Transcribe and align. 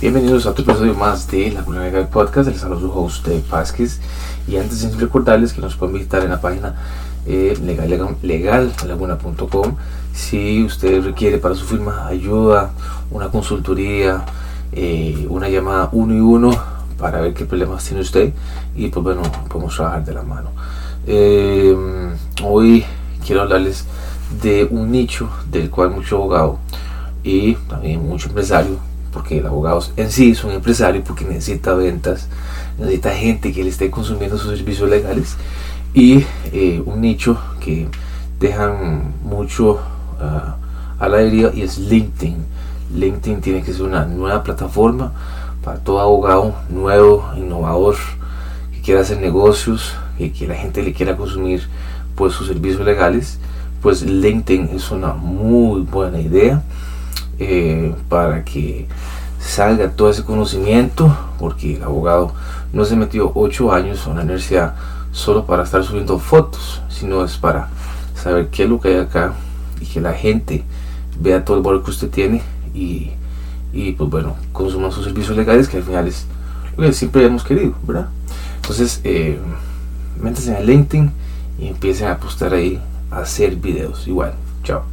Bienvenidos 0.00 0.46
a 0.46 0.50
otro 0.52 0.64
episodio 0.64 0.94
más 0.94 1.30
de 1.30 1.50
La 1.50 1.62
Cultura 1.62 1.84
Legal 1.84 2.08
Podcast. 2.08 2.48
Les 2.48 2.58
saludo 2.58 2.80
su 2.80 2.90
host 2.90 3.26
Dave 3.26 3.44
Vázquez. 3.50 4.00
Y 4.48 4.56
antes 4.56 4.80
de 4.80 4.96
recordarles 4.98 5.52
que 5.52 5.60
nos 5.60 5.76
pueden 5.76 5.94
visitar 5.96 6.22
en 6.22 6.30
la 6.30 6.40
página 6.40 6.74
eh, 7.26 7.54
legallaguna.com 8.22 9.76
si 10.14 10.64
usted 10.64 11.04
requiere 11.04 11.36
para 11.36 11.54
su 11.54 11.66
firma 11.66 12.06
ayuda, 12.06 12.70
una 13.10 13.28
consultoría, 13.28 14.24
eh, 14.72 15.26
una 15.28 15.50
llamada 15.50 15.90
uno 15.92 16.14
y 16.14 16.20
uno 16.20 16.50
para 16.98 17.20
ver 17.20 17.34
qué 17.34 17.44
problemas 17.44 17.84
tiene 17.84 18.00
usted 18.00 18.32
y 18.74 18.88
pues 18.88 19.04
bueno, 19.04 19.20
podemos 19.50 19.76
trabajar 19.76 20.02
de 20.02 20.14
la 20.14 20.22
mano. 20.22 20.48
Eh, 21.06 21.76
hoy 22.42 22.86
quiero 23.26 23.42
hablarles 23.42 23.84
de 24.42 24.64
un 24.64 24.90
nicho 24.90 25.28
del 25.50 25.68
cual 25.68 25.90
mucho 25.90 26.16
abogado 26.16 26.58
y 27.22 27.52
también 27.68 28.02
mucho 28.08 28.28
empresario, 28.28 28.78
porque 29.12 29.38
el 29.38 29.46
abogado 29.46 29.82
en 29.96 30.10
sí 30.10 30.30
es 30.30 30.44
un 30.44 30.52
empresario 30.52 31.02
porque 31.04 31.24
necesita 31.24 31.74
ventas, 31.74 32.28
necesita 32.78 33.10
gente 33.10 33.52
que 33.52 33.64
le 33.64 33.70
esté 33.70 33.90
consumiendo 33.90 34.38
sus 34.38 34.56
servicios 34.56 34.88
legales 34.88 35.36
y 35.94 36.24
eh, 36.52 36.82
un 36.84 37.00
nicho 37.00 37.38
que 37.60 37.88
dejan 38.38 39.14
mucho 39.22 39.80
uh, 40.20 41.02
a 41.02 41.08
la 41.08 41.20
herida 41.20 41.50
y 41.54 41.62
es 41.62 41.78
LinkedIn. 41.78 42.36
LinkedIn 42.94 43.40
tiene 43.40 43.62
que 43.62 43.72
ser 43.72 43.82
una 43.82 44.04
nueva 44.04 44.42
plataforma 44.42 45.12
para 45.62 45.78
todo 45.78 46.00
abogado 46.00 46.54
nuevo, 46.70 47.28
innovador, 47.36 47.96
que 48.72 48.80
quiera 48.80 49.00
hacer 49.02 49.20
negocios, 49.20 49.94
y 50.20 50.30
que 50.30 50.46
la 50.46 50.54
gente 50.54 50.82
le 50.82 50.92
quiera 50.92 51.16
consumir 51.16 51.62
pues 52.14 52.34
sus 52.34 52.48
servicios 52.48 52.84
legales, 52.84 53.38
pues 53.80 54.02
LinkedIn 54.02 54.70
es 54.74 54.90
una 54.90 55.14
muy 55.14 55.80
buena 55.80 56.20
idea 56.20 56.62
eh, 57.40 57.94
para 58.08 58.44
que 58.44 58.86
salga 59.40 59.90
todo 59.90 60.10
ese 60.10 60.24
conocimiento, 60.24 61.16
porque 61.38 61.76
el 61.76 61.82
abogado 61.82 62.32
no 62.72 62.84
se 62.84 62.96
metió 62.96 63.32
8 63.34 63.72
años 63.72 64.06
a 64.06 64.10
una 64.10 64.22
universidad 64.22 64.74
solo 65.10 65.46
para 65.46 65.64
estar 65.64 65.82
subiendo 65.82 66.18
fotos, 66.18 66.82
sino 66.88 67.24
es 67.24 67.36
para 67.38 67.68
saber 68.14 68.48
qué 68.48 68.64
es 68.64 68.68
lo 68.68 68.78
que 68.78 68.88
hay 68.88 68.96
acá 68.98 69.32
y 69.80 69.86
que 69.86 70.00
la 70.00 70.12
gente 70.12 70.62
vea 71.18 71.44
todo 71.44 71.56
el 71.56 71.62
valor 71.62 71.82
que 71.82 71.90
usted 71.90 72.10
tiene 72.10 72.42
y, 72.74 73.10
y 73.72 73.92
pues 73.92 74.10
bueno, 74.10 74.36
consuma 74.52 74.90
sus 74.90 75.04
servicios 75.04 75.36
legales, 75.36 75.68
que 75.68 75.78
al 75.78 75.82
final 75.82 76.06
es 76.06 76.26
lo 76.76 76.86
que 76.86 76.92
siempre 76.92 77.24
hemos 77.24 77.42
querido, 77.42 77.74
¿verdad? 77.86 78.08
Entonces, 78.56 79.00
eh, 79.04 79.38
métanse 80.20 80.56
en 80.56 80.66
LinkedIn 80.66 81.12
y 81.58 81.68
empiecen 81.68 82.08
a 82.08 82.12
apostar 82.12 82.54
ahí 82.54 82.80
a 83.10 83.18
hacer 83.18 83.56
videos. 83.56 84.06
Igual, 84.06 84.34
chao. 84.62 84.84